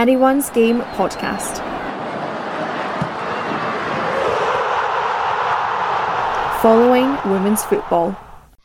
[0.00, 1.58] Anyone's Game podcast.
[6.62, 8.16] Following women's football.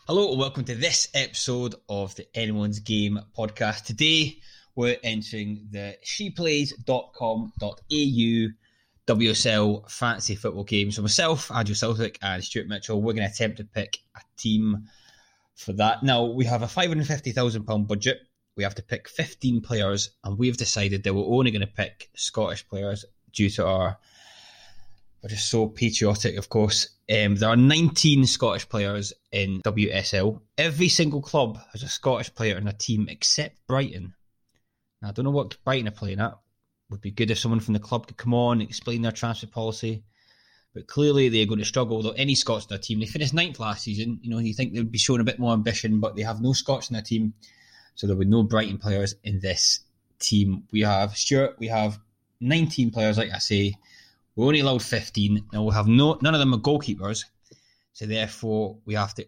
[0.07, 3.83] Hello welcome to this episode of the Anyone's Game podcast.
[3.83, 4.37] Today
[4.75, 8.53] we're entering the sheplays.com.au
[9.05, 10.89] WSL fantasy football game.
[10.89, 14.87] So myself, Andrew Celtic, and Stuart Mitchell, we're going to attempt to pick a team
[15.55, 16.01] for that.
[16.01, 18.21] Now we have a £550,000 budget.
[18.55, 22.09] We have to pick 15 players and we've decided that we're only going to pick
[22.15, 23.97] Scottish players due to our
[25.25, 26.87] we're just so patriotic, of course.
[27.09, 30.39] Um, there are 19 Scottish players in WSL.
[30.55, 34.13] Every single club has a Scottish player in a team except Brighton.
[35.01, 36.37] Now, I don't know what Brighton are playing at.
[36.91, 39.47] Would be good if someone from the club could come on, and explain their transfer
[39.47, 40.03] policy.
[40.75, 41.97] But clearly, they're going to struggle.
[41.97, 44.19] without any Scots in their team, they finished ninth last season.
[44.21, 46.53] You know, you think they'd be showing a bit more ambition, but they have no
[46.53, 47.33] Scots in their team,
[47.95, 49.81] so there will be no Brighton players in this
[50.19, 50.63] team.
[50.71, 51.55] We have Stuart.
[51.59, 51.99] We have
[52.41, 53.73] 19 players, like I say.
[54.35, 55.45] We're only allowed 15.
[55.53, 57.25] Now we have no none of them are goalkeepers,
[57.93, 59.25] so therefore we have to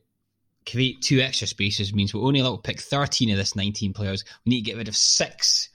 [0.70, 1.94] create two extra spaces.
[1.94, 4.26] Means we're only allowed to pick 13 of this 19 players.
[4.46, 5.70] We need to get rid of six.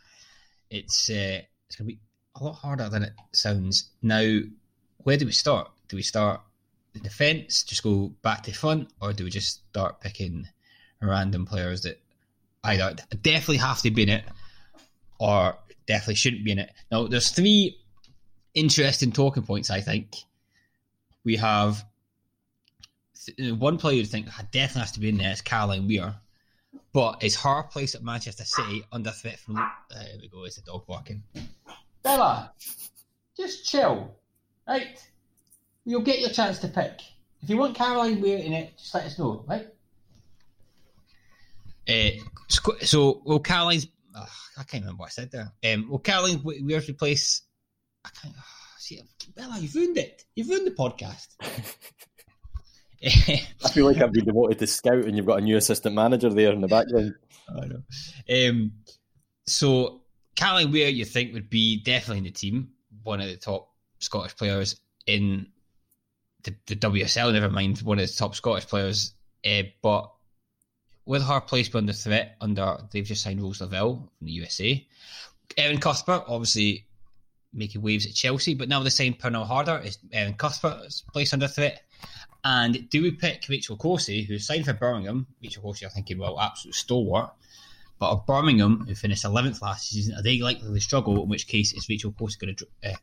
[0.70, 1.98] It's uh, it's to be
[2.36, 3.90] a lot harder than it sounds.
[4.02, 4.40] Now,
[4.98, 5.70] where do we start?
[5.88, 6.40] Do we start
[6.92, 10.48] the defence, just go back to front, or do we just start picking
[11.00, 12.01] random players that
[12.64, 14.24] either definitely have to be in it
[15.18, 16.70] or definitely shouldn't be in it?
[16.90, 17.78] Now, there's three
[18.54, 20.16] interesting talking points, I think.
[21.24, 21.84] We have
[23.40, 26.14] uh, one player you think definitely has to be in there is Caroline Weir,
[26.92, 29.56] but is her place at Manchester City under threat from?
[29.56, 30.44] Uh, there we go.
[30.44, 31.22] It's a dog barking.
[32.02, 32.52] Bella,
[33.36, 34.14] just chill,
[34.66, 35.02] right?
[35.84, 37.00] You'll get your chance to pick.
[37.42, 39.66] If you want Caroline Weir in it, just let us know, right?
[41.88, 42.10] Uh,
[42.80, 43.88] so, well, Caroline's.
[44.14, 44.26] Oh,
[44.58, 45.52] I can't remember what I said there.
[45.72, 47.42] Um, well, Caroline Weir's replace
[48.04, 48.34] I can't.
[48.78, 49.00] See,
[49.34, 50.24] Bella, you've ruined it.
[50.34, 51.28] You've ruined the podcast.
[53.04, 56.30] I feel like I've been demoted to scout, and you've got a new assistant manager
[56.30, 57.14] there in the background.
[57.48, 58.48] I know.
[58.48, 58.72] Um,
[59.46, 60.02] so,
[60.36, 62.70] Caroline Weir, you think would be definitely in the team,
[63.02, 65.46] one of the top Scottish players in
[66.44, 67.32] the, the WSL.
[67.32, 69.14] Never mind, one of the top Scottish players.
[69.44, 70.11] Uh, but
[71.04, 74.86] with her placement under threat, under they've just signed Rose Lavelle from the USA.
[75.56, 76.86] Erin Cuthbert, obviously
[77.52, 81.48] making waves at Chelsea, but now the same Pernille Harder is Erin Cuthbert's placed under
[81.48, 81.82] threat.
[82.44, 85.26] And do we pick Rachel Corsie, who signed for Birmingham?
[85.42, 87.30] Rachel Corsie, I think, well, absolute stalwart.
[87.98, 91.22] But of Birmingham, who finished 11th last season, are they likely to struggle?
[91.22, 92.96] In which case, is Rachel Corsie going to uh,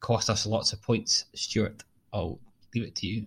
[0.00, 1.26] cost us lots of points?
[1.34, 2.38] Stuart, I'll
[2.74, 3.26] leave it to you.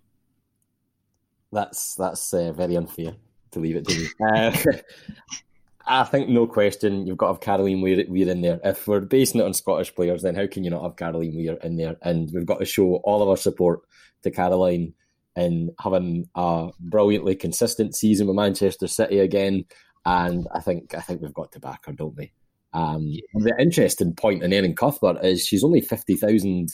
[1.52, 3.16] That's that's uh, very unfair
[3.52, 4.08] to leave it to me.
[4.32, 4.56] uh,
[5.88, 8.60] I think no question you've got to have Caroline Weir, Weir in there.
[8.64, 11.58] If we're basing it on Scottish players, then how can you not have Caroline Weir
[11.64, 11.96] in there?
[12.02, 13.82] And we've got to show all of our support
[14.24, 14.94] to Caroline
[15.36, 19.66] in having a brilliantly consistent season with Manchester City again.
[20.06, 22.32] And I think I think we've got to back her, don't we?
[22.74, 26.70] Um, the interesting point in Erin Cuthbert is she's only fifty thousand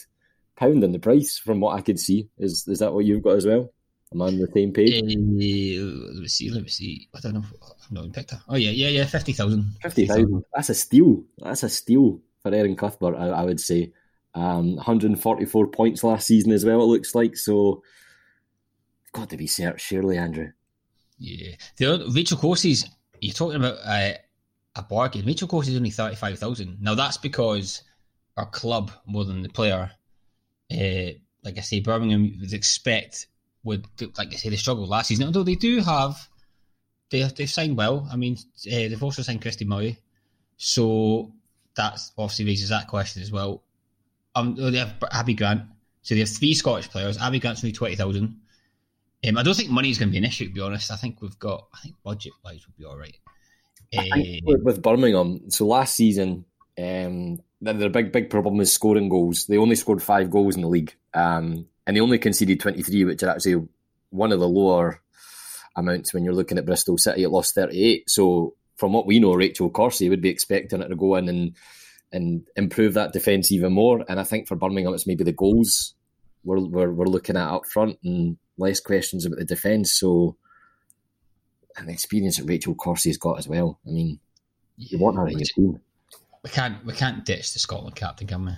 [0.56, 2.28] pound in the price, from what I could see.
[2.38, 3.72] Is is that what you've got as well?
[4.12, 5.02] Am I on the same page?
[5.02, 6.50] Uh, let me see.
[6.50, 7.08] Let me see.
[7.14, 7.44] I don't know.
[7.62, 8.42] I've not even picked her.
[8.48, 9.06] Oh yeah, yeah, yeah.
[9.06, 9.72] Fifty thousand.
[9.80, 10.44] Fifty thousand.
[10.54, 11.24] That's a steal.
[11.38, 13.16] That's a steal for Erin Cuthbert.
[13.16, 13.92] I, I would say.
[14.34, 16.80] Um, 144 points last season as well.
[16.80, 17.82] It looks like so.
[19.12, 20.52] Got to be searched, surely, Andrew.
[21.18, 22.88] Yeah, the Rachel Corsie's.
[23.20, 24.14] You're talking about uh,
[24.74, 25.26] a bargain.
[25.26, 26.78] Rachel Corsie's only thirty five thousand.
[26.80, 27.82] Now that's because
[28.36, 29.90] our club more than the player.
[30.72, 33.26] Uh, like I say, Birmingham would expect
[33.64, 33.86] would
[34.16, 35.26] like I say they struggled last season.
[35.26, 36.28] Although they do have,
[37.10, 38.08] they they've signed well.
[38.10, 38.36] I mean,
[38.66, 39.98] uh, they've also signed Christy Murray,
[40.56, 41.32] so
[41.76, 43.62] that obviously raises that question as well.
[44.34, 45.62] Um, they have Abby Grant,
[46.02, 47.18] so they have three Scottish players.
[47.18, 48.40] Abby Grant's only twenty thousand.
[49.26, 50.48] Um, I don't think money is going to be an issue.
[50.48, 51.68] To be honest, I think we've got.
[51.74, 53.16] I think budget wise we'll be all right.
[53.96, 56.46] Uh, with Birmingham, so last season,
[56.78, 59.46] um, their big big problem is scoring goals.
[59.46, 60.94] They only scored five goals in the league.
[61.14, 63.66] Um, and they only conceded 23, which are actually
[64.10, 65.00] one of the lower
[65.76, 67.22] amounts when you're looking at Bristol City.
[67.22, 68.08] It lost 38.
[68.08, 71.56] So, from what we know, Rachel Corsie would be expecting it to go in and
[72.12, 74.04] and improve that defence even more.
[74.08, 75.94] And I think for Birmingham, it's maybe the goals
[76.44, 79.92] we're, we're, we're looking at up front and less questions about the defence.
[79.94, 80.36] So,
[81.76, 83.80] and the experience that Rachel Corsie's got as well.
[83.86, 84.20] I mean,
[84.76, 85.80] you want her in your team.
[86.42, 88.52] We can't we can't ditch the Scotland captain, can we?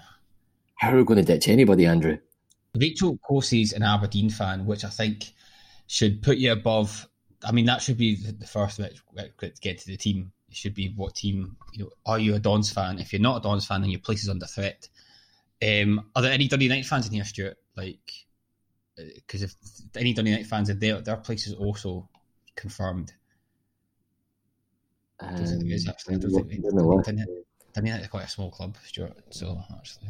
[0.76, 2.18] How are we going to ditch anybody, Andrew?
[2.76, 5.32] Rachel Corsie's an Aberdeen fan, which I think
[5.86, 7.08] should put you above.
[7.44, 8.90] I mean, that should be the first to
[9.60, 10.32] get to the team.
[10.48, 12.98] It should be what team, you know, are you a Dons fan?
[12.98, 14.88] If you're not a Dons fan, then your place is under threat.
[15.62, 17.58] Um, are there any Dundee United fans in here, Stuart?
[17.76, 18.12] Like,
[18.96, 22.08] because uh, if any Dundee United fans are there, their place is also
[22.54, 23.12] confirmed.
[25.20, 25.48] Um, I don't
[27.04, 27.20] think
[27.72, 29.16] Dundee quite a small club, Stuart.
[29.30, 30.08] So actually,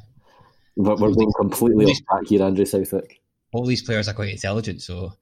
[0.77, 3.21] but we're going completely off track here, Andrew Southwick.
[3.53, 5.13] All these players are quite intelligent, so.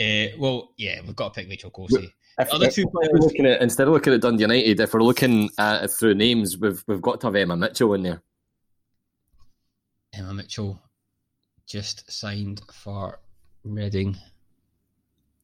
[0.00, 2.12] Uh, well, yeah, we've got to pick Rachel Corsie.
[2.38, 3.10] If, Other two players.
[3.14, 6.82] Looking at, instead of looking at Dundee United, if we're looking at through names, we've
[6.86, 8.22] we've got to have Emma Mitchell in there.
[10.12, 10.80] Emma Mitchell
[11.66, 13.18] just signed for
[13.64, 14.16] Reading.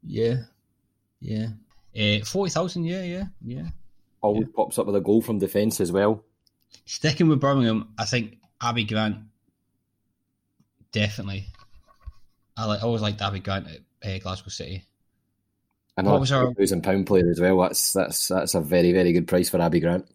[0.04, 0.42] Yeah,
[1.20, 1.48] yeah.
[1.98, 2.84] Uh, Forty thousand.
[2.84, 3.66] Yeah, yeah, yeah.
[4.20, 4.52] Always yeah.
[4.54, 6.22] pops up with a goal from defence as well.
[6.86, 9.16] Sticking with Birmingham, I think Abby Grant.
[10.92, 11.46] Definitely,
[12.56, 12.80] I like.
[12.80, 14.84] I always liked Abby Grant at uh, Glasgow City.
[15.96, 17.60] And what was our thousand pound player as well?
[17.60, 20.06] That's that's that's a very very good price for Abby Grant.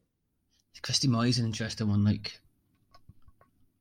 [0.81, 2.03] Christy Moy's an interesting one.
[2.03, 2.39] Like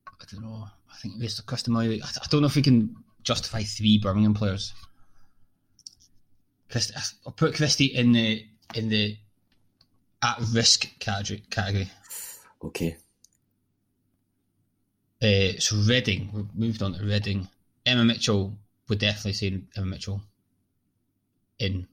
[0.09, 0.69] I don't know.
[0.93, 2.01] I think it's Christy Moy.
[2.03, 4.73] I don't know if we can justify three Birmingham players.
[6.71, 6.95] Christy,
[7.27, 8.45] I'll put Christy in the
[8.75, 9.17] in the
[10.23, 11.43] at risk category.
[11.51, 11.91] category.
[12.63, 12.97] Okay.
[15.21, 17.49] Uh, so Reading, we've moved on to Reading.
[17.85, 18.57] Emma Mitchell
[18.89, 20.23] would definitely say Emma Mitchell
[21.59, 21.87] in.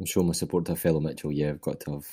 [0.00, 1.30] I'm showing my support to a fellow Mitchell.
[1.30, 2.06] Yeah, I've got to have.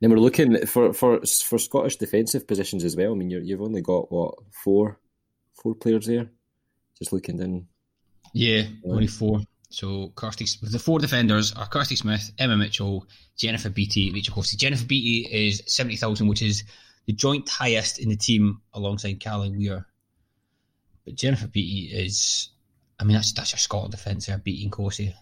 [0.00, 3.12] Then we're looking for for for Scottish defensive positions as well.
[3.12, 4.98] I mean, you have only got what four
[5.52, 6.30] four players there.
[6.98, 7.66] Just looking then.
[8.32, 9.40] Yeah, only four.
[9.68, 13.06] So Kirsty, the four defenders are Kirsty Smith, Emma Mitchell,
[13.36, 14.56] Jennifer Beattie, Rachel Corsie.
[14.56, 16.64] Jennifer Beattie is seventy thousand, which is
[17.10, 19.84] the joint highest in the team alongside Callie Weir.
[21.04, 22.50] But Jennifer Beattie is
[23.00, 25.12] I mean, that's that's your Scotland defence there, Beattie Corsie.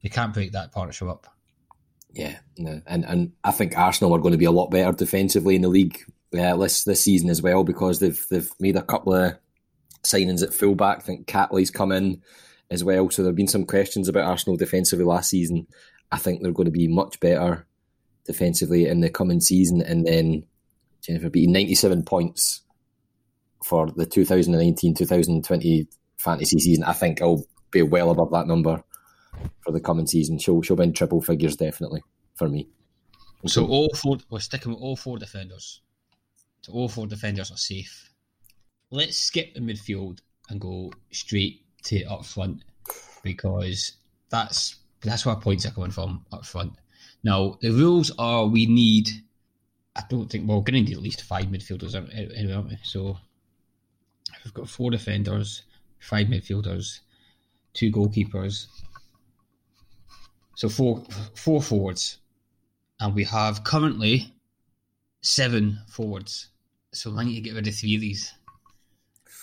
[0.00, 1.28] You can't break that partnership up.
[2.12, 2.82] Yeah, no.
[2.88, 5.68] and and I think Arsenal are going to be a lot better defensively in the
[5.68, 6.02] league
[6.36, 9.38] uh, this this season as well because they've they've made a couple of
[10.02, 10.98] signings at fullback.
[10.98, 12.20] I think Catley's come in
[12.68, 15.68] as well, so there've been some questions about Arsenal defensively last season.
[16.10, 17.64] I think they're going to be much better
[18.24, 20.46] defensively in the coming season, and then
[21.02, 22.62] Jennifer ninety seven points
[23.64, 25.86] for the 2019-2020
[26.18, 28.82] fantasy season, I think I'll be well above that number
[29.60, 30.38] for the coming season.
[30.38, 32.02] She'll she'll be in triple figures definitely
[32.34, 32.68] for me.
[33.46, 35.80] So all four we're sticking with all four defenders.
[36.62, 38.10] So all four defenders are safe.
[38.90, 42.62] Let's skip the midfield and go straight to up front
[43.22, 43.92] because
[44.28, 46.74] that's that's where points are coming from up front.
[47.24, 49.08] Now the rules are we need
[49.94, 52.78] I don't think well, we're going to need at least five midfielders anyway, aren't we?
[52.82, 53.18] So
[54.44, 55.62] we've got four defenders
[56.02, 57.00] five midfielders,
[57.74, 58.66] two goalkeepers.
[60.54, 61.02] So four
[61.34, 62.18] four forwards,
[63.00, 64.34] and we have currently
[65.22, 66.48] seven forwards.
[66.92, 68.34] So I need to get rid of three of these.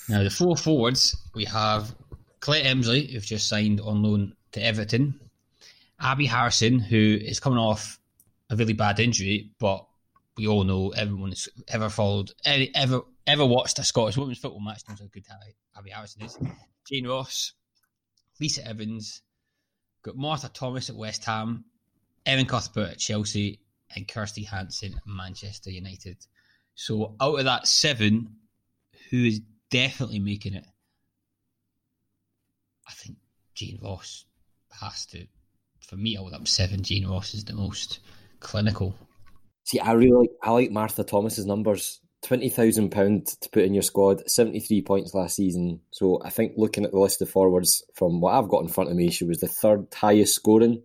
[0.07, 1.95] Now the four forwards we have
[2.41, 5.19] Claire Emslie, who've just signed on loan to Everton.
[6.01, 7.99] Abby Harrison, who is coming off
[8.49, 9.85] a really bad injury, but
[10.39, 14.83] we all know everyone has ever followed, ever ever watched a Scottish women's football match
[14.87, 15.25] knows how good
[15.77, 16.37] Abby Harrison is.
[16.89, 17.51] Jane Ross,
[18.39, 19.21] Lisa Evans,
[20.01, 21.65] got Martha Thomas at West Ham,
[22.25, 23.59] Erin Cuthbert at Chelsea,
[23.93, 26.25] and Kirsty Hanson at Manchester United.
[26.73, 28.37] So out of that seven,
[29.09, 30.65] who is definitely making it?
[32.87, 33.17] I think
[33.55, 34.23] Jane Ross
[34.79, 35.27] has to.
[35.81, 37.99] For me, out of them seven, Jane Ross is the most
[38.39, 38.95] clinical.
[39.63, 43.73] See, I really like I like Martha Thomas's numbers twenty thousand pound to put in
[43.73, 45.79] your squad, seventy three points last season.
[45.91, 48.89] So I think looking at the list of forwards from what I've got in front
[48.89, 50.81] of me, she was the third highest scoring.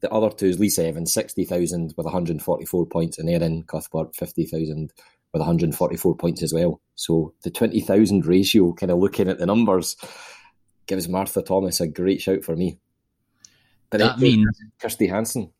[0.00, 3.30] The other two is Lisa Evans, sixty thousand with one hundred forty four points, and
[3.30, 4.92] Erin Cuthbert fifty thousand
[5.32, 6.80] with one hundred and forty four points as well.
[6.94, 9.96] So the twenty thousand ratio, kind of looking at the numbers,
[10.86, 12.78] gives Martha Thomas a great shout for me.
[13.88, 14.46] But that means
[14.80, 15.52] Kirsty Hanson.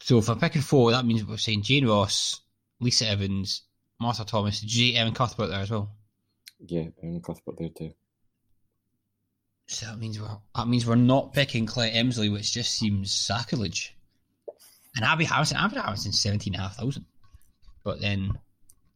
[0.00, 2.40] So if I'm picking four, that means we're saying Jane Ross,
[2.80, 3.62] Lisa Evans,
[4.00, 4.60] Martha Thomas.
[4.60, 5.90] Did you see Cuthbert there as well?
[6.66, 7.92] Yeah, Erin Cuthbert there too.
[9.66, 13.94] So that means we're that means we're not picking Claire Emslie, which just seems sacrilege.
[14.96, 17.04] And Abby Harrison, Abby Harrison's seventeen and a half thousand.
[17.84, 18.38] But then,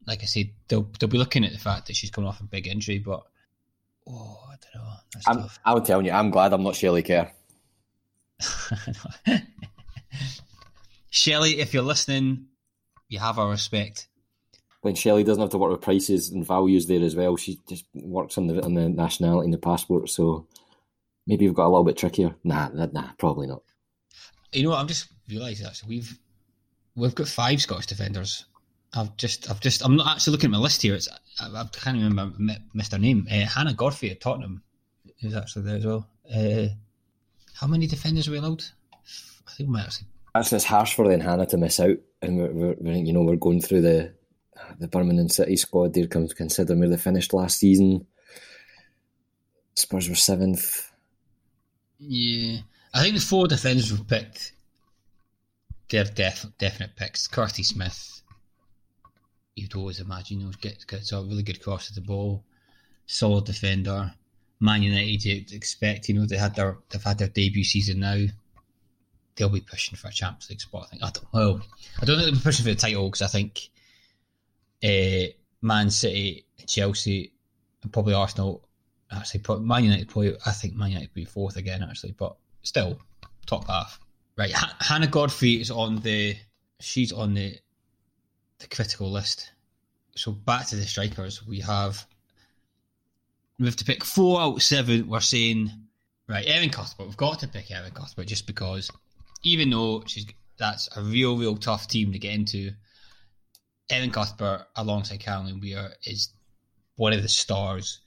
[0.06, 2.44] like I said, they'll they'll be looking at the fact that she's coming off a
[2.44, 2.98] big injury.
[2.98, 3.22] But
[4.08, 4.92] oh, I don't know.
[5.26, 5.50] I'm.
[5.64, 7.30] I'm telling you, I'm glad I'm not Shelley Kerr.
[11.12, 12.46] Shelley, if you're listening,
[13.10, 14.08] you have our respect.
[14.80, 17.84] When Shelley doesn't have to work with prices and values there as well, she just
[17.92, 20.08] works on the on the nationality and the passport.
[20.08, 20.46] So
[21.26, 22.34] maybe you've got a little bit trickier.
[22.44, 23.62] Nah, nah, probably not.
[24.52, 26.18] You know, I'm just realised actually we've
[26.96, 28.46] we've got five Scottish defenders.
[28.94, 30.94] I've just I've just I'm not actually looking at my list here.
[30.94, 32.34] It's I, I can't remember
[32.72, 33.28] missed her name.
[33.30, 34.62] Uh, Hannah Godfrey at Tottenham
[35.20, 36.08] is actually there as well.
[36.34, 36.68] Uh,
[37.52, 38.64] how many defenders are we allowed?
[39.46, 40.06] I think we might actually.
[40.34, 43.36] Actually, it's harsh for then Hannah to miss out, and we're, we're, you know we're
[43.36, 44.14] going through the
[44.78, 45.94] the Birmingham City squad.
[45.94, 48.06] There comes considering where they finished last season.
[49.74, 50.90] Spurs were seventh.
[51.98, 52.58] Yeah,
[52.94, 54.52] I think the four defenders we've picked,
[55.88, 57.26] they're def- definite picks.
[57.26, 58.22] Kirsty Smith,
[59.54, 62.44] you'd always imagine, you know, gets, gets a really good cross of the ball,
[63.06, 64.12] solid defender.
[64.60, 68.24] Man United, you'd expect, you know, they had their they've had their debut season now.
[69.36, 70.84] They'll be pushing for a Champions League spot.
[70.84, 71.02] I think.
[71.02, 71.26] I don't.
[71.32, 71.60] Well,
[72.00, 73.70] I don't think they'll be pushing for the title because I think
[74.84, 77.32] uh, Man City, Chelsea,
[77.82, 78.62] and probably Arsenal.
[79.10, 80.08] Actually, Man United.
[80.08, 81.82] Probably, I think Man United will be fourth again.
[81.82, 82.98] Actually, but still,
[83.46, 83.98] top half.
[84.36, 86.36] Right, H- Hannah Godfrey is on the.
[86.80, 87.56] She's on the
[88.58, 89.52] the critical list.
[90.14, 92.06] So back to the strikers, we have
[93.58, 95.08] we have to pick four out of seven.
[95.08, 95.70] We're saying,
[96.28, 97.06] right, Erin Cuthbert.
[97.06, 98.90] We've got to pick Erin Cuthbert just because,
[99.42, 100.26] even though she's
[100.58, 102.70] that's a real, real tough team to get into.
[103.90, 106.30] Erin Cuthbert alongside Caroline Weir is
[106.96, 108.00] one of the stars.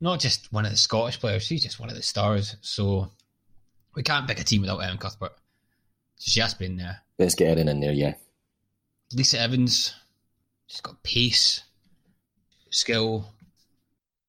[0.00, 2.56] Not just one of the Scottish players, she's just one of the stars.
[2.60, 3.10] So
[3.94, 5.32] we can't pick a team without Erin Cuthbert.
[6.16, 7.00] So she has been there.
[7.18, 8.14] Let's get Erin in there, yeah.
[9.12, 9.94] Lisa Evans,
[10.66, 11.62] she's got pace,
[12.70, 13.26] skill,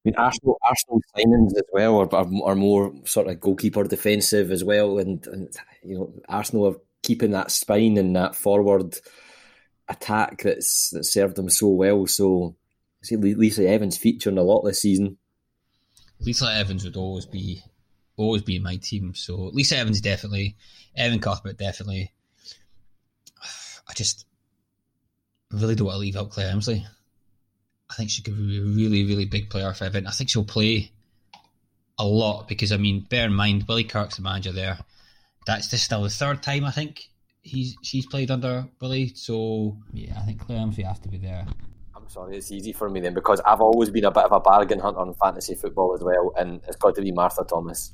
[0.06, 4.64] mean, Arsenal, Arsenal signings as well are, are, are more sort of goalkeeper defensive as
[4.64, 8.98] well, and, and you know Arsenal are keeping that spine and that forward
[9.88, 12.06] attack that's that served them so well.
[12.06, 12.56] So,
[13.02, 15.18] I see Lisa Evans featuring a lot this season.
[16.20, 17.62] Lisa Evans would always be
[18.16, 19.14] always be in my team.
[19.14, 20.56] So Lisa Evans definitely,
[20.96, 22.12] Erin Cuthbert definitely.
[23.88, 24.26] I just
[25.50, 26.86] really don't want to leave out Claire Emslie.
[27.90, 30.06] I think she could be a really, really big player for Everton.
[30.06, 30.90] I think she'll play
[31.98, 34.78] a lot because, I mean, bear in mind, Willie Kirk's the manager there.
[35.46, 37.08] That's just still the third time, I think,
[37.46, 39.12] he's she's played under Willie.
[39.14, 41.46] So, yeah, I think Claire Emslie has to be there.
[41.94, 44.40] I'm sorry, it's easy for me then because I've always been a bit of a
[44.40, 47.92] bargain hunter in fantasy football as well, and it's got to be Martha Thomas.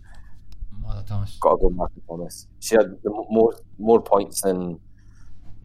[0.80, 1.36] Martha Thomas.
[1.40, 2.46] Got to go Martha Thomas.
[2.60, 4.80] She had more more points than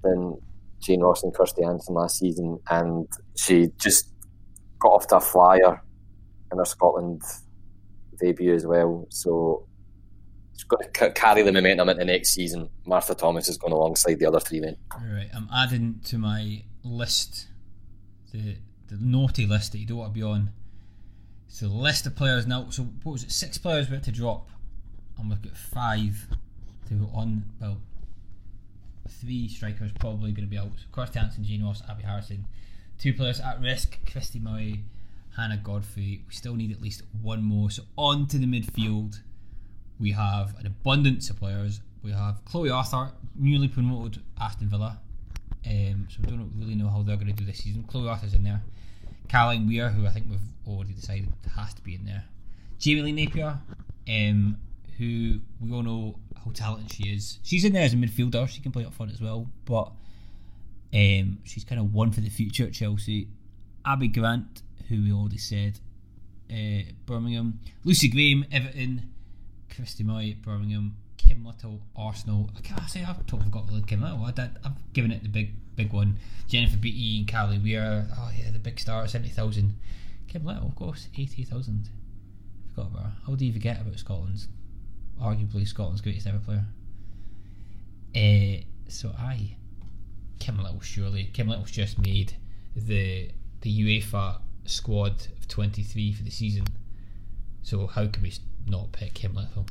[0.03, 0.38] than
[0.79, 4.12] Jane Ross and Kirsty Hanson last season, and she just
[4.79, 5.81] got off to a flyer
[6.51, 7.22] in her Scotland
[8.19, 9.07] debut as well.
[9.10, 9.67] So
[10.53, 12.69] she's got to carry the momentum into next season.
[12.86, 14.77] Martha Thomas is going alongside the other three men.
[14.91, 17.48] All right, I'm adding to my list
[18.31, 18.57] the
[18.88, 20.51] the naughty list that you don't want to be on.
[21.48, 22.69] So the list of players now.
[22.69, 23.31] So what was it?
[23.31, 24.50] Six players we had to drop,
[25.17, 26.27] and we've got five
[26.88, 27.43] to go on.
[27.60, 27.77] Well,
[29.10, 30.72] three strikers probably going to be out.
[30.77, 32.46] So Kirsty Hanson, Ross, Abby Harrison.
[32.99, 34.83] Two players at risk: Christy Murray,
[35.35, 36.23] Hannah Godfrey.
[36.27, 37.69] We still need at least one more.
[37.69, 39.19] So on to the midfield.
[39.99, 41.81] We have an abundance of players.
[42.03, 44.99] We have Chloe Arthur, newly promoted Aston Villa.
[45.65, 47.83] Um, so we don't really know how they're going to do this season.
[47.83, 48.61] Chloe Arthur's in there.
[49.27, 52.23] Caroline Weir, who I think we've already decided has to be in there.
[52.79, 53.59] Jamie Lee Napier,
[54.07, 54.57] um,
[54.97, 57.39] who we all know how talented she is.
[57.43, 58.47] She's in there as a midfielder.
[58.47, 59.91] She can play up front as well, but
[60.94, 63.27] um, she's kind of one for the future at Chelsea.
[63.86, 65.79] Abby Grant, who we already said,
[66.51, 67.60] uh, Birmingham.
[67.84, 69.10] Lucy Graham, Everton.
[69.74, 70.96] Christy Moy, Birmingham.
[71.17, 72.50] Kim Little, Arsenal.
[72.58, 74.24] I can't say I've totally forgot Kim Little.
[74.24, 76.17] I I've given it the big big one.
[76.48, 78.08] Jennifer Beattie and Carly Weir.
[78.17, 79.77] Oh yeah, the big star, seventy thousand.
[80.27, 81.89] Kim Little, of course, eighty thousand.
[82.70, 83.13] Forgot about her.
[83.25, 84.48] How do you forget about Scotland's,
[85.22, 86.65] arguably Scotland's greatest ever player?
[88.15, 89.58] Uh, so I,
[90.39, 91.29] Kim Little, surely.
[91.34, 92.34] Kim Little's just made
[92.75, 93.29] the
[93.62, 96.65] the UEFA squad of twenty three for the season.
[97.63, 98.34] So how can we
[98.65, 99.65] not pick Kim Little?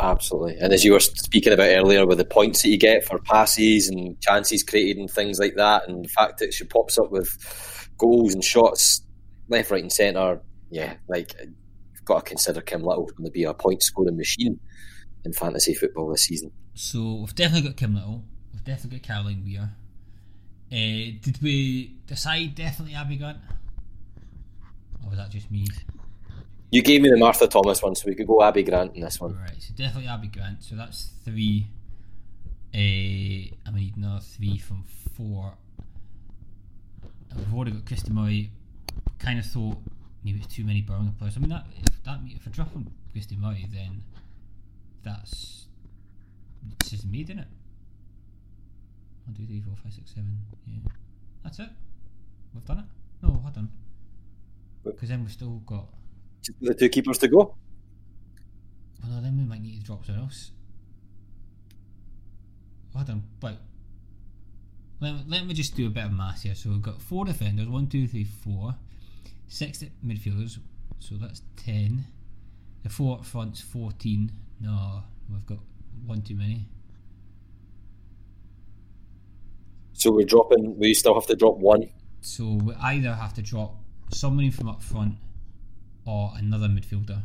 [0.00, 0.56] Absolutely.
[0.58, 3.88] And as you were speaking about earlier, with the points that you get for passes
[3.88, 7.88] and chances created and things like that, and the fact that she pops up with
[7.98, 9.02] goals and shots
[9.48, 13.44] left, right, and centre, yeah, like you've got to consider Kim Little going to be
[13.44, 14.60] a point scoring machine
[15.24, 16.52] in fantasy football this season.
[16.74, 18.24] So we've definitely got Kim Little.
[18.68, 19.70] Definitely got Caroline Weir.
[20.70, 23.38] Uh, did we decide definitely Abby Grant?
[25.02, 25.66] Or was that just me?
[26.70, 29.18] You gave me the Martha Thomas one, so we could go Abby Grant in this
[29.18, 29.38] one.
[29.38, 30.62] Right, so definitely Abby Grant.
[30.62, 31.66] So that's three.
[32.74, 34.84] Uh, I mean, another three from
[35.16, 35.54] four.
[37.34, 38.50] We've already got Christy Murray.
[39.18, 39.78] Kind of thought
[40.22, 41.38] maybe it's too many Birmingham players.
[41.38, 44.02] I mean, that if that if we're dropping Christy Murray, then
[45.02, 45.68] that's
[46.78, 47.48] decision made, isn't it?
[49.28, 50.38] One, two, three, four, five, six, seven.
[50.66, 50.90] Yeah,
[51.44, 51.68] that's it.
[52.54, 52.84] We've done it.
[53.22, 53.68] No, hold on.
[54.82, 55.86] Because then we've still got.
[56.42, 57.54] Just the two keepers to go.
[59.02, 60.52] Well, no, then we might need to drop someone else.
[62.94, 63.58] Hold on, right.
[65.00, 66.54] Let, let me just do a bit of math here.
[66.54, 68.76] So we've got four defenders one, two, three, four.
[69.46, 70.58] Six midfielders,
[71.00, 72.06] so that's ten.
[72.82, 74.32] The four up front's 14.
[74.60, 75.58] No, we've got
[76.06, 76.66] one too many.
[79.98, 81.90] So we're dropping, we still have to drop one.
[82.20, 83.74] So we either have to drop
[84.12, 85.16] somebody from up front
[86.06, 87.22] or another midfielder.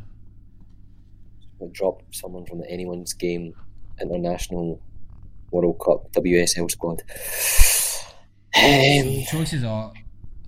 [1.60, 3.54] We'll drop someone from the anyone's game
[4.00, 4.82] international
[5.52, 7.02] World Cup WSL squad.
[8.56, 9.92] Um, choices are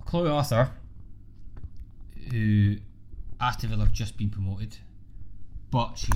[0.05, 0.71] Chloe Arthur,
[2.29, 2.75] who
[3.39, 4.75] Aston Villa have just been promoted,
[5.71, 6.11] but she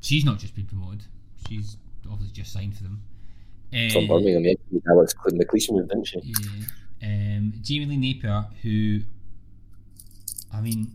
[0.00, 1.02] she's not just been promoted.
[1.48, 3.02] She's obviously just signed for them.
[3.72, 4.80] From uh, Birmingham, yeah.
[4.90, 6.20] Alex McLeish moved, didn't she?
[6.22, 6.66] Yeah.
[7.02, 9.00] Um, Jamie Lee Napier, who,
[10.52, 10.92] I mean,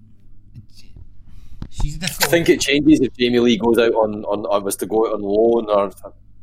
[1.72, 2.28] she's difficult.
[2.28, 5.08] I think it changes if Jamie Lee goes out on on or was to go
[5.08, 5.92] out on loan, or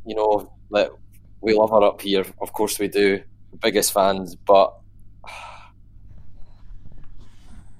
[0.05, 0.91] you know, let
[1.39, 2.25] we love her up here.
[2.41, 3.23] Of course we do.
[3.61, 4.75] Biggest fans, but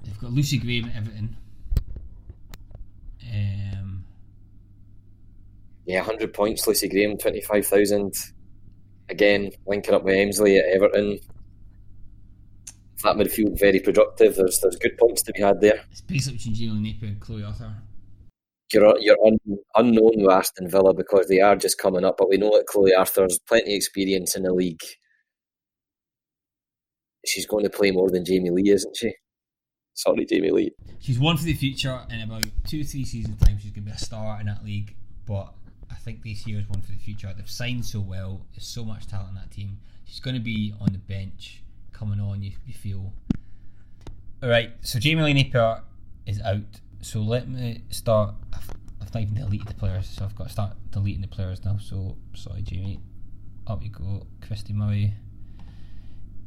[0.01, 1.35] they've got Lucy Graham at Everton.
[3.33, 4.05] Um,
[5.85, 6.65] yeah, hundred points.
[6.65, 8.13] Lucy Graham, twenty five thousand.
[9.09, 11.19] Again, linking up with Emslie at Everton.
[13.03, 14.35] That midfield very productive.
[14.35, 15.83] There's there's good points to be had there.
[15.91, 17.75] It's basically between Gino Napier and Chloe Arthur.
[18.73, 19.37] You're you're un,
[19.75, 22.95] unknown with Aston Villa because they are just coming up, but we know that Chloe
[22.95, 24.81] Arthur's plenty of experience in the league.
[27.27, 29.13] She's going to play more than Jamie Lee, isn't she?
[29.93, 30.71] Sorry, Jamie Lee.
[30.99, 32.01] She's one for the future.
[32.09, 34.95] In about two, three seasons' time, she's going to be a star in that league.
[35.25, 35.53] But
[35.95, 37.33] I think this year is one for the future.
[37.35, 38.45] They've signed so well.
[38.53, 39.79] There's so much talent in that team.
[40.03, 42.43] She's going to be on the bench, coming on.
[42.43, 43.13] You, you feel.
[44.43, 44.71] All right.
[44.81, 45.81] So Jamie Lee Napier
[46.25, 46.81] is out.
[47.01, 48.35] So let me start.
[48.53, 48.69] I've,
[49.01, 51.77] I've not even deleted the players, so I've got to start deleting the players now.
[51.77, 52.99] So sorry, Jamie.
[53.67, 55.11] Up you go, Christy Murray,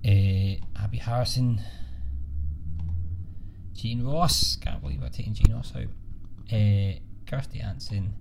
[0.06, 1.60] uh, Abby Harrison,
[3.72, 4.54] Jane Ross.
[4.54, 5.88] Can't believe I'm taking Jane Ross out.
[6.52, 8.14] Uh, Kirsty Hanson,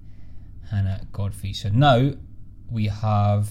[0.69, 1.53] Hannah Godfrey.
[1.53, 2.11] So now
[2.69, 3.49] we have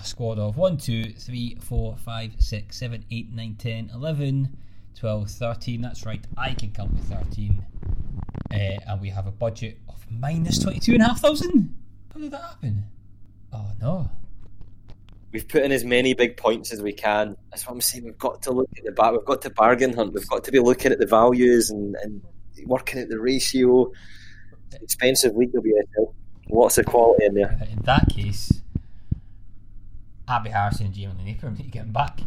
[0.00, 4.56] a squad of 1, 2, 3, 4, 5, 6, 7, 8, 9, 10, 11,
[4.98, 5.80] 12, 13.
[5.80, 7.64] That's right, I can count with 13.
[8.50, 11.68] Uh, and we have a budget of minus 22,500.
[12.12, 12.84] How did that happen?
[13.52, 14.10] Oh no.
[15.32, 17.36] We've put in as many big points as we can.
[17.50, 18.04] That's what I'm saying.
[18.04, 19.12] We've got to look at the back.
[19.12, 20.14] We've got to bargain hunt.
[20.14, 22.22] We've got to be looking at the values and, and
[22.64, 23.92] working at the ratio.
[24.74, 26.12] Expensive league WSL.
[26.48, 27.58] Lots of quality in there.
[27.70, 28.62] In that case,
[30.28, 32.20] Abby Harrison and Jamie Napier need to get him back.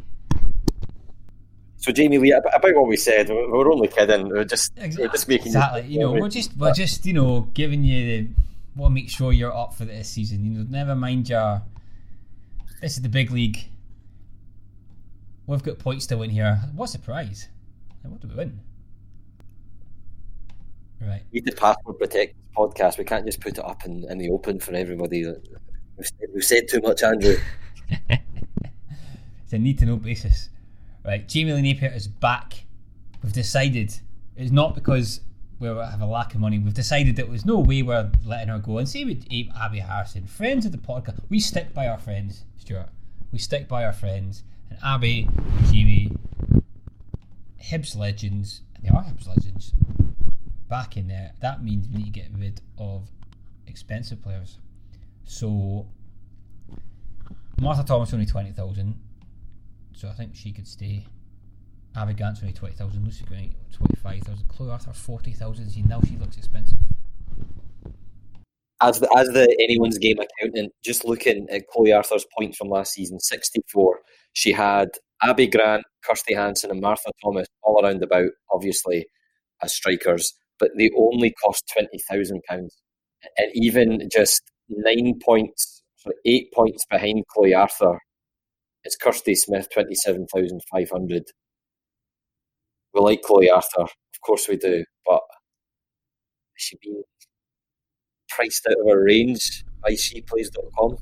[1.78, 4.28] So Jamie Lee, about what we said, we're only kidding.
[4.28, 5.06] We are just, exactly.
[5.06, 5.84] we're just making exactly.
[5.84, 8.30] You know, we're just, we're just, you know, giving you the.
[8.75, 10.45] Want to make sure you're up for this season.
[10.45, 11.62] You know, never mind your.
[12.82, 13.60] This is the big league.
[15.47, 16.62] We've got points to win here.
[16.75, 17.47] What's the prize?
[18.04, 18.60] What do we win?
[21.01, 21.21] Right.
[21.31, 22.97] We need to password protect this podcast.
[22.97, 25.25] We can't just put it up in, in the open for everybody.
[25.25, 27.38] We've said, we've said too much, Andrew.
[28.09, 30.49] it's a need to know basis.
[31.05, 32.65] Right, Jamie Lee Napier is back.
[33.23, 33.93] We've decided
[34.35, 35.21] it's not because
[35.59, 36.59] we have a lack of money.
[36.59, 38.77] We've decided that there's no way we're letting her go.
[38.77, 39.25] And same with
[39.59, 41.19] Abby Harrison, friends of the podcast.
[41.29, 42.89] We stick by our friends, Stuart.
[43.31, 44.43] We stick by our friends.
[44.69, 45.29] And Abby,
[45.71, 46.13] Jamie,
[47.62, 49.73] Hibs legends, and they are Hibs legends,
[50.69, 51.34] back in there.
[51.41, 53.10] That means we need to get rid of
[53.67, 54.58] expensive players.
[55.25, 55.88] So
[57.60, 58.95] Martha Thomas only twenty thousand
[59.99, 61.05] so I think she could stay.
[61.93, 65.69] Abby Grant's only 20,000, Lucy Grant 25,000, Chloe Arthur 40,000.
[65.69, 66.77] See, now she looks expensive.
[68.79, 72.93] As the, as the anyone's game accountant, just looking at Chloe Arthur's points from last
[72.93, 73.99] season, 64.
[74.32, 74.88] She had
[75.21, 79.05] Abby Grant, Kirsty Hanson, and Martha Thomas all around about, obviously,
[79.62, 82.39] as strikers, but they only cost £20,000.
[82.52, 85.82] And even just nine points,
[86.26, 88.00] eight points behind Chloe Arthur
[88.84, 91.24] it's Kirsty Smith, 27,500.
[92.93, 95.22] We like Chloe Arthur, of course we do, but
[96.56, 97.04] she been
[98.30, 100.98] priced out of her range by sheplays.com.au.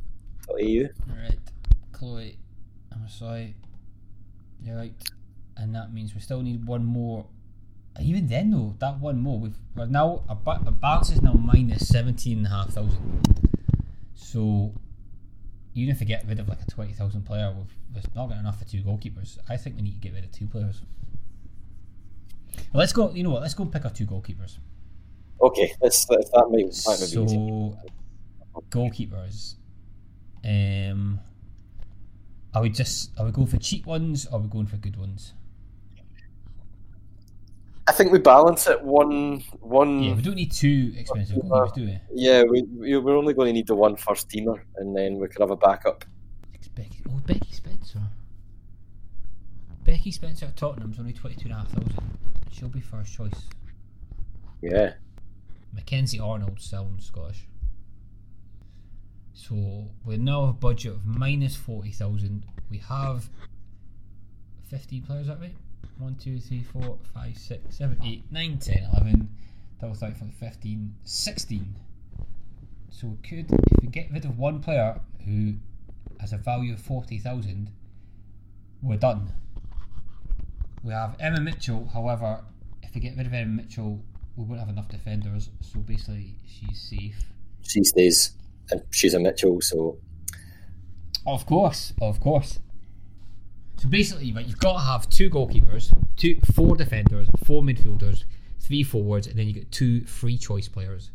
[0.50, 1.40] Right,
[1.92, 2.40] Chloe,
[2.92, 3.56] I'm sorry.
[4.62, 4.94] You're right.
[5.56, 7.26] And that means we still need one more.
[8.02, 11.88] Even then, though, that one more, we've, we're now, our, our balance is now minus
[11.88, 12.98] 17,500.
[14.14, 14.74] So
[15.74, 18.60] even if we get rid of like a twenty thousand player, we've, not got enough
[18.60, 19.38] for two goalkeepers.
[19.48, 20.82] I think we need to get rid of two players.
[22.74, 23.12] Well, let's go.
[23.12, 23.42] You know what?
[23.42, 24.58] Let's go and pick our two goalkeepers.
[25.42, 27.78] Okay, let's, let's that might, that might So, easy.
[28.72, 29.56] goalkeepers.
[30.44, 31.20] Um,
[32.54, 34.26] are we just are we going for cheap ones?
[34.28, 35.34] or Are we going for good ones?
[37.88, 40.04] I think we balance it one one.
[40.04, 42.00] Yeah, we don't need two expensive uh, goalkeepers, do we?
[42.14, 45.28] Yeah, we, we we're only going to need the one first teamer, and then we
[45.28, 46.04] could have a backup.
[46.76, 48.02] Becky, oh, Becky Spencer.
[49.84, 52.20] Becky Spencer at Tottenham's only twenty two and a half thousand.
[52.52, 53.48] She'll be first choice.
[54.62, 54.94] Yeah,
[55.74, 57.48] Mackenzie Arnold sounds Scottish.
[59.34, 62.46] So we now have a budget of minus forty thousand.
[62.70, 63.30] We have
[64.70, 65.56] fifteen players, is that right?
[65.98, 69.30] One, two, three, four, five, six, seven, eight, nine, ten, eleven,
[69.82, 71.76] double thirty, forty, fifteen, sixteen.
[72.90, 75.56] So we could if we get rid of one player who
[76.20, 77.72] has a value of forty thousand,
[78.82, 79.32] we're done.
[80.84, 82.42] We have Emma Mitchell, however,
[82.84, 84.00] if we get rid of Emma Mitchell,
[84.36, 87.26] we won't have enough defenders, so basically she's safe.
[87.64, 88.32] she stays,
[88.70, 89.98] and she's a Mitchell, so
[91.26, 92.60] Of course, of course.
[93.78, 98.24] So basically, right, you've got to have two goalkeepers, two, four defenders, four midfielders,
[98.60, 101.12] three forwards, and then you get two free choice players.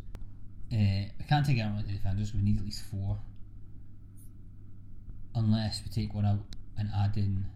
[0.72, 2.32] Uh, we can't take out the defenders.
[2.32, 3.18] We need at least four,
[5.34, 6.38] unless we take one out
[6.78, 7.46] and add in.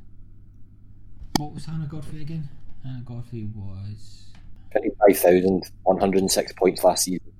[1.38, 2.48] What was Hannah Godfrey again?
[2.84, 4.26] Hannah Godfrey was
[4.72, 7.32] twenty five thousand one hundred and six points last season.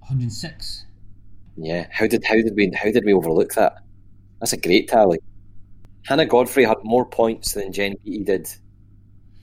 [0.00, 0.84] 106.
[1.56, 3.82] Yeah, how did how did we how did we overlook that?
[4.40, 5.18] That's a great tally.
[6.06, 8.48] Hannah Godfrey had more points than Jen Beattie did.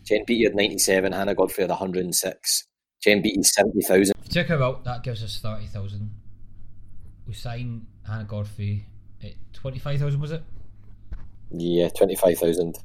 [0.06, 1.12] Jen Beattie had ninety seven.
[1.12, 2.66] Hannah Godfrey had one hundred and six.
[3.04, 4.16] Jen Beattie seventy thousand.
[4.20, 6.10] If you take her out, that gives us 30,000.
[7.28, 8.86] We sign Hannah Godfrey
[9.22, 10.44] at 25,000, was it?
[11.52, 12.78] Yeah, twenty five thousand.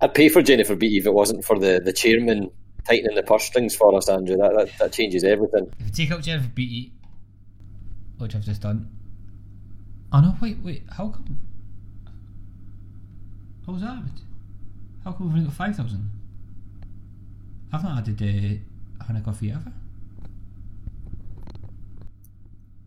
[0.00, 2.50] I'd pay for Jennifer Beattie if it wasn't for the, the chairman
[2.86, 4.36] tightening the purse strings for us, Andrew.
[4.36, 5.72] That, that that changes everything.
[5.78, 6.92] If you take out Jennifer Beattie,
[8.18, 8.90] which I've just done.
[10.12, 11.40] Oh no, wait, wait, how come?
[13.66, 14.02] How was that?
[15.04, 16.10] How come we've only got 5,000?
[17.72, 19.72] I've not added uh, Hannah Godfrey ever.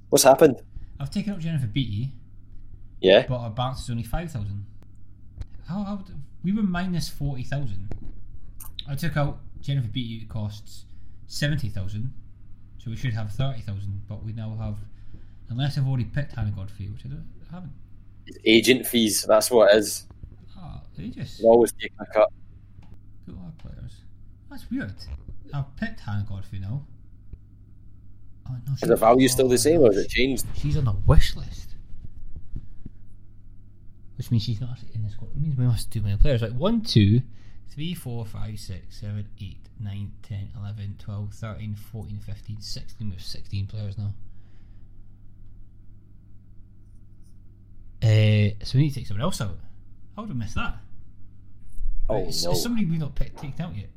[0.09, 0.61] What's happened?
[0.99, 2.11] I've taken out Jennifer Beattie,
[3.01, 4.65] Yeah, but our balance is only 5,000.
[5.67, 6.03] How, how,
[6.43, 7.89] we were minus 40,000.
[8.89, 10.85] I took out Jennifer Beattie, it costs
[11.27, 12.13] 70,000,
[12.77, 14.77] so we should have 30,000, but we now have,
[15.49, 17.73] unless I've already picked Hannah Godfrey, which I, don't, I haven't.
[18.25, 19.23] It's agent fees.
[19.27, 20.07] That's what it is.
[20.97, 22.29] They just always take a cut.
[23.25, 24.01] put our players.
[24.49, 24.93] That's weird.
[25.53, 26.85] I've picked Hannah Godfrey now.
[28.49, 30.45] Oh, no, Is the value still the same, or has it changed?
[30.55, 31.75] She's on the wish list.
[34.17, 35.29] Which means she's not actually in the squad.
[35.35, 36.41] It means we must do many players.
[36.41, 37.21] Like 1, 2,
[37.69, 43.07] 3, 4, 5, 6, 7, 8, 9, 10, 11, 12, 13, 14, 15, 16.
[43.07, 44.13] We have 16 players now.
[48.01, 49.57] Uh, so we need to take someone else out.
[50.15, 50.77] How would we miss that?
[52.09, 52.29] Oh no!
[52.31, 53.89] somebody we've not picked, taken out yet?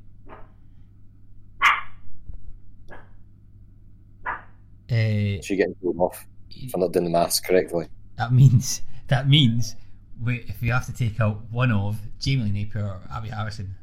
[4.90, 6.27] Uh, She getting told off
[6.70, 7.87] for not doing the maths correctly.
[8.16, 9.77] that means that means
[10.23, 13.77] we, if we have to take out one of Jamie Lee Napier or Abby Harrison,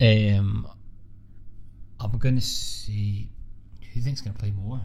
[0.00, 0.66] um,
[2.00, 3.28] I'm gonna see
[3.80, 4.80] who do you think's gonna play more?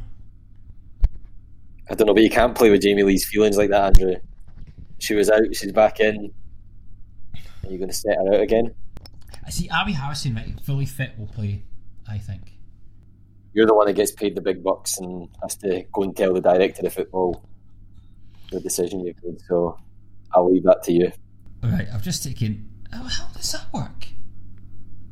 [1.89, 4.16] I don't know, but you can't play with Jamie Lee's feelings like that, Andrew.
[5.00, 6.34] She was out, she's back in.
[7.65, 8.73] Are you going to set her out again?
[9.45, 11.63] I see Abby Harrison, right, fully fit, will play.
[12.08, 12.54] I think.
[13.54, 16.34] You're the one that gets paid the big bucks and has to go and tell
[16.34, 17.47] the director of football
[18.52, 19.39] the decision you've made.
[19.41, 19.80] So
[20.34, 21.12] I'll leave that to you.
[21.63, 22.69] All right, I've just taken.
[22.91, 24.08] How, how does that work?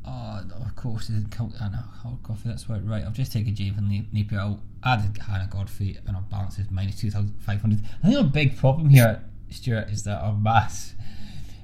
[0.06, 1.54] Oh, of course, it didn't count.
[1.62, 2.82] I know, hard coffee, that's right.
[2.84, 6.70] Right, I've just taken Javen Na- Napier out, added Hannah Godfrey, and our balance is
[6.72, 7.80] minus 2,500.
[8.04, 10.96] I think our big problem here, Stuart, is that our maths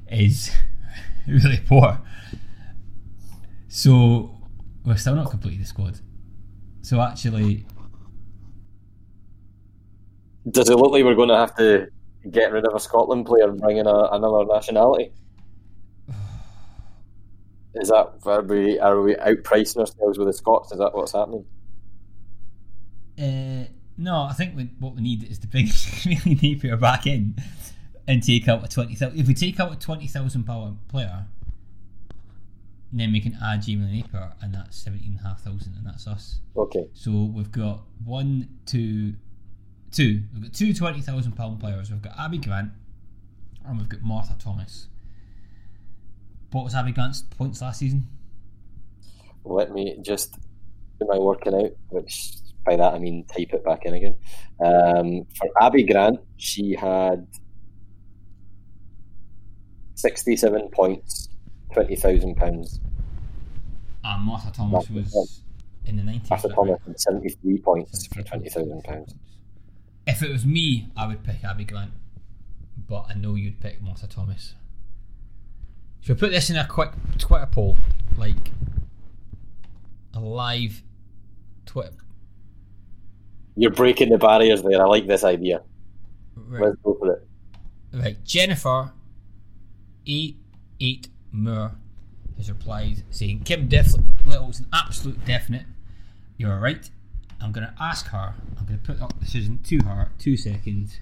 [0.09, 0.55] is
[1.43, 1.99] really poor.
[3.67, 4.33] So,
[4.85, 5.99] we're still not completing the squad.
[6.81, 7.65] So, actually,
[10.49, 11.87] Does it look like we're going to have to
[12.31, 15.11] get rid of a Scotland player and bring in a, another nationality?
[17.75, 20.71] Is that are we are we outpricing ourselves with the Scots?
[20.71, 21.45] Is that what's happening?
[23.19, 23.65] Uh,
[23.97, 25.67] no, I think we, what we need is to bring
[26.05, 27.35] really Napier back in
[28.07, 29.19] and take out a twenty thousand.
[29.19, 31.25] If we take out a twenty thousand pound player,
[32.93, 36.07] then we can add Jamie Napier, and that's seventeen and a half thousand, and that's
[36.07, 36.39] us.
[36.55, 39.13] Okay, So we've got one, two,
[39.91, 40.23] two.
[40.33, 41.91] We've got two twenty thousand pound players.
[41.91, 42.71] We've got Abby Grant
[43.67, 44.87] and we've got Martha Thomas.
[46.51, 48.07] What was Abby Grant's points last season?
[49.43, 50.37] Let me just
[50.99, 54.15] do my working out, which by that I mean type it back in again.
[54.63, 57.27] Um, for Abby Grant, she had
[59.97, 61.29] sixty-seven points,
[61.73, 62.79] twenty thousand pounds.
[64.03, 65.41] And Martha Thomas was
[65.85, 66.29] in the nineties.
[66.29, 69.15] Martha Thomas had seventy-three points for twenty thousand pounds.
[70.05, 71.91] If it was me, I would pick Abby Grant,
[72.87, 74.53] but I know you'd pick Martha Thomas.
[76.01, 77.75] Should we put this in a quick Twitter poll,
[78.17, 78.51] like
[80.13, 80.81] a live
[81.65, 81.91] Twitter?
[83.57, 84.81] You're breaking the barriers there.
[84.81, 85.61] I like this idea.
[86.35, 87.27] Right, Let's go for it.
[87.91, 88.23] right.
[88.23, 88.93] Jennifer,
[90.07, 90.37] eight
[90.79, 91.75] eight Moore
[92.37, 93.93] has replied saying Kim Def-
[94.25, 95.65] Little's an absolute definite.
[96.37, 96.89] You're right.
[97.41, 98.33] I'm going to ask her.
[98.57, 100.11] I'm going to put up the decision to her.
[100.17, 100.99] Two seconds.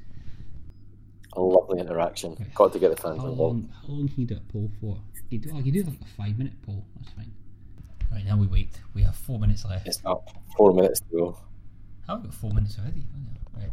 [1.34, 2.36] A lovely interaction.
[2.56, 3.40] Got to get the fans How involved.
[3.40, 4.98] long, how long can you do a poll for?
[5.30, 6.86] You do, oh, you do like a five minute poll.
[6.98, 7.32] That's fine.
[8.12, 8.70] Right now we wait.
[8.94, 9.88] We have four minutes left.
[9.88, 10.30] It's up.
[10.56, 11.38] Four minutes to go.
[12.08, 13.04] I've got four minutes already.
[13.56, 13.70] Right.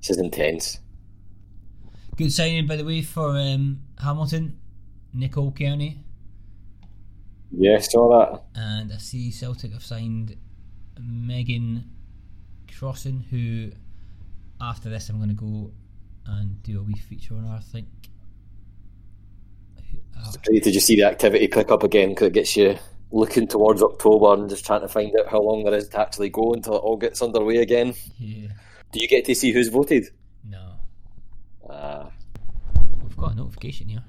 [0.00, 0.80] This is intense.
[2.16, 4.58] Good signing, by the way, for um, Hamilton,
[5.12, 6.00] Nicole Kearney,
[7.52, 8.42] Yeah, saw that.
[8.54, 10.36] and I see Celtic have signed
[10.98, 11.84] Megan
[12.74, 13.70] Crossan, who
[14.60, 15.72] after this I'm going to go
[16.26, 17.56] and do a wee feature on her.
[17.56, 17.86] I think.
[20.46, 22.78] Great to just see the activity pick up again because it gets you
[23.12, 26.30] looking towards October and just trying to find out how long there is to actually
[26.30, 27.94] go until it all gets underway again.
[28.18, 28.48] yeah.
[28.92, 30.06] Do you get to see who's voted?
[33.16, 34.04] We've got a notification here.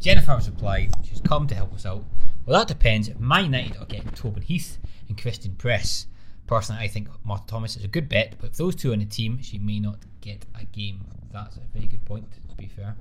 [0.00, 2.04] Jennifer has replied, she's come to help us out.
[2.44, 3.10] Well, that depends.
[3.18, 4.78] Man United are getting Tobin Heath
[5.08, 6.06] and Christen Press.
[6.48, 8.98] Personally, I think Martha Thomas is a good bet, but if those two are in
[8.98, 11.02] the team, she may not get a game.
[11.32, 12.96] That's a very good point, to be fair.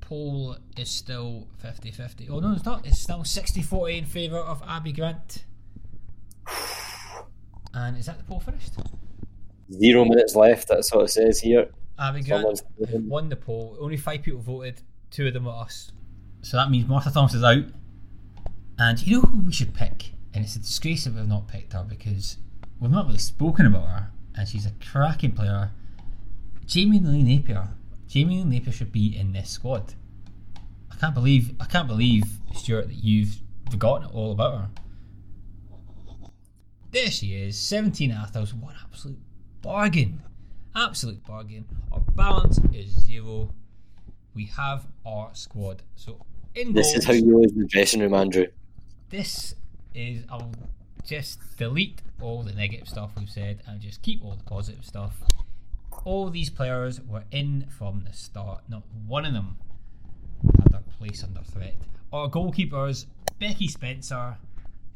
[0.00, 2.30] Poll is still 50 50.
[2.30, 2.86] Oh, no, it's not.
[2.86, 5.44] It's still 60 40 in favour of Abby Grant.
[7.74, 8.72] And is that the poll finished?
[9.70, 11.68] zero minutes left, that's what it says here.
[11.98, 13.76] Abby Grant Someone's- won the poll.
[13.80, 14.82] Only five people voted.
[15.10, 15.92] Two of them were us.
[16.42, 17.64] So that means Martha Thomas is out.
[18.78, 20.12] And you know who we should pick?
[20.34, 22.36] And it's a disgrace that we've not picked her because
[22.78, 24.10] we've not really spoken about her.
[24.34, 25.70] And she's a cracking player.
[26.66, 27.68] Jamie Lee Napier.
[28.06, 29.94] Jamie Lee Napier should be in this squad.
[30.90, 33.38] I can't believe I can't believe Stuart that you've
[33.70, 34.68] forgotten all about her.
[36.92, 38.34] There she is, 17 and a half.
[38.54, 39.18] What an absolute
[39.62, 40.22] bargain.
[40.76, 41.64] Absolute bargain.
[41.90, 43.50] Our balance is zero.
[44.34, 45.82] We have our squad.
[45.94, 46.20] So
[46.54, 48.46] in This goals, is how you lose the dressing room, Andrew.
[49.08, 49.54] this
[49.94, 50.52] is I'll
[51.04, 55.22] just delete all the negative stuff we've said and just keep all the positive stuff.
[56.04, 58.62] All these players were in from the start.
[58.68, 59.56] Not one of them
[60.60, 61.74] had their place under threat.
[62.12, 63.06] Our goalkeepers,
[63.40, 64.36] Becky Spencer,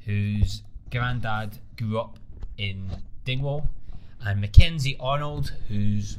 [0.04, 2.18] whose granddad grew up
[2.58, 2.90] in
[3.24, 3.68] Dingwall,
[4.24, 6.18] and Mackenzie Arnold, whose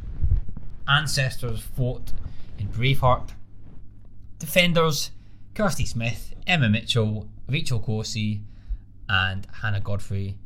[0.87, 2.13] ancestors fought
[2.57, 3.29] in Braveheart.
[4.39, 5.11] Defenders,
[5.53, 8.41] Kirsty Smith, Emma Mitchell, Rachel Corsie,
[9.07, 10.37] and Hannah Godfrey.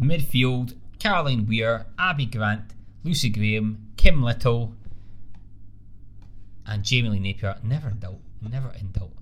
[0.00, 2.72] Midfield, Caroline Weir, Abby Grant,
[3.04, 4.74] Lucy Graham, Kim Little,
[6.66, 7.56] and Jamie Lee Napier.
[7.62, 8.20] Never in doubt.
[8.42, 9.12] Never in doubt.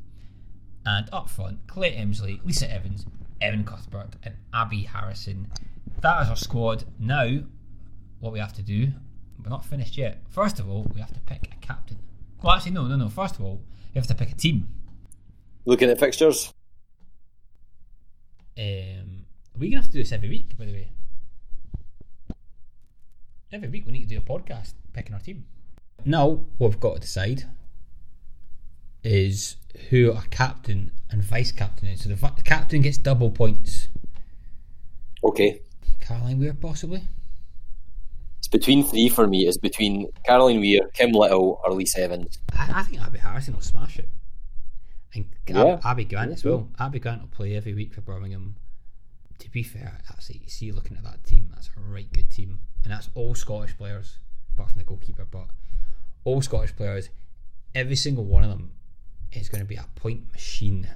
[0.85, 3.07] And up front, Claire Emslie, Lisa Evans,
[3.41, 5.49] Erin Cuthbert, and Abby Harrison.
[6.01, 6.85] That is our squad.
[6.99, 7.41] Now,
[8.21, 8.89] what we have to do,
[9.43, 10.23] we're not finished yet.
[10.29, 11.99] First of all, we have to pick a captain.
[12.43, 13.09] Well, actually, no, no, no.
[13.09, 13.61] First of all,
[13.95, 14.69] we have to pick a team.
[15.65, 16.53] Looking at fixtures,
[18.59, 19.27] Um,
[19.59, 20.89] we're gonna have to do this every week, by the way.
[23.53, 25.45] Every week we need to do a podcast picking our team.
[26.05, 27.45] Now, what we've got to decide
[29.03, 29.57] is
[29.91, 32.03] who our captain and vice captain is.
[32.03, 33.89] So the vi- captain gets double points.
[35.23, 35.61] okay.
[36.01, 37.03] Caroline Weir, possibly.
[38.47, 39.49] It's between three for me.
[39.49, 42.39] It's between Caroline Weir, Kim Little, or Lisa Evans.
[42.57, 44.09] I, I think Abby Harrison will smash it.
[45.17, 45.81] And Yeah.
[45.85, 46.69] Abby Grant as well.
[46.79, 48.55] Abby Grant will play every week for Birmingham.
[49.41, 52.61] To be fair, actually, you see, looking at that team, that's a right good team.
[52.85, 54.19] And that's all Scottish players,
[54.55, 55.49] apart from the goalkeeper, but
[56.23, 57.11] all Scottish players,
[57.75, 58.71] every single one of them
[59.33, 60.89] is going to be a point machine.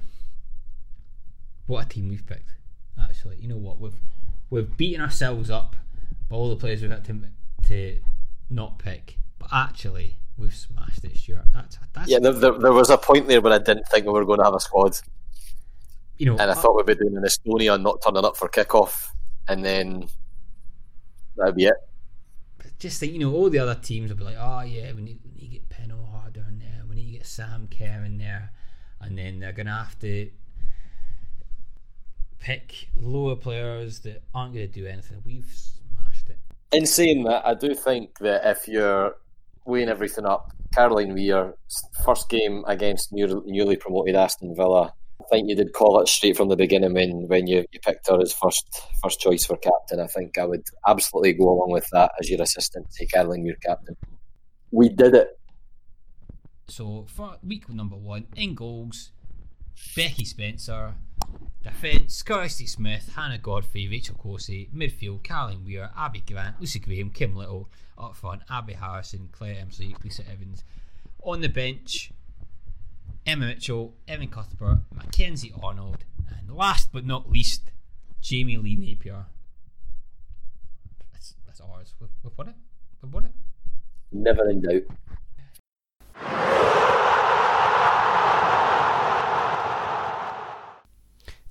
[1.67, 2.53] What a team we've picked,
[2.97, 3.39] actually.
[3.41, 3.77] You know what?
[3.77, 3.99] We've
[4.49, 5.75] we've beaten ourselves up
[6.29, 7.23] by all the players we've had to,
[7.67, 7.99] to
[8.49, 11.45] not pick, but actually, we've smashed it, Stuart.
[11.53, 14.11] That's, that's Yeah, there, there, there was a point there when I didn't think we
[14.11, 14.97] were going to have a squad,
[16.17, 18.37] you know, and I uh, thought we'd be doing an Estonia and not turning up
[18.37, 19.09] for kickoff,
[19.47, 20.07] and then
[21.35, 21.75] that'd be it.
[22.79, 25.19] Just think, you know, all the other teams will be like, oh yeah, we need,
[25.23, 28.17] we need to get Pernille Harder in there, we need to get Sam Kerr in
[28.17, 28.51] there,
[28.99, 30.29] and then they're gonna have to
[32.41, 35.21] pick lower players that aren't going to do anything.
[35.23, 35.55] We've.
[36.71, 39.15] In saying that, I do think that if you're
[39.65, 41.55] weighing everything up, Caroline Weir,
[42.05, 46.37] first game against new, newly promoted Aston Villa, I think you did call it straight
[46.37, 48.65] from the beginning when, when you, you picked her as first
[49.03, 49.99] first choice for captain.
[49.99, 53.57] I think I would absolutely go along with that as your assistant, say Caroline Weir
[53.61, 53.97] captain.
[54.71, 55.39] We did it.
[56.67, 59.11] So for week number one, in goals,
[59.95, 60.95] Becky Spencer,
[61.63, 67.35] Defence, Kirsty Smith, Hannah Godfrey, Rachel Corsie, midfield, Caroline Weir, Abby Grant, Lucy Graham, Kim
[67.35, 70.63] Little, up front, Abby Harrison, Claire Emslie, Lisa Evans.
[71.23, 72.11] On the bench,
[73.25, 77.71] Emma Mitchell, Erin Cuthbert, Mackenzie Arnold, and last but not least,
[78.21, 79.25] Jamie Lee Napier.
[81.11, 81.93] That's, that's ours.
[81.99, 82.55] We've, we've won it.
[83.01, 83.33] We've won it.
[84.11, 84.83] Never in doubt.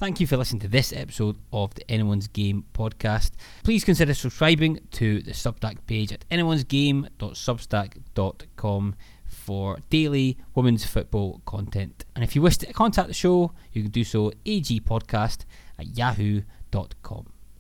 [0.01, 3.33] Thank you for listening to this episode of the Anyone's Game podcast.
[3.63, 8.95] Please consider subscribing to the Substack page at anyone'sgame.substack.com
[9.27, 12.07] for daily women's football content.
[12.15, 15.45] And if you wish to contact the show, you can do so agpodcast
[15.79, 17.27] at yahoo.com.